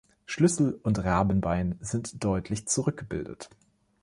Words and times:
Schlüssel- 0.25 0.79
und 0.81 0.97
Rabenbein 1.05 1.75
sind 1.79 2.23
deutlich 2.23 2.67
zurückgebildet. 2.67 3.51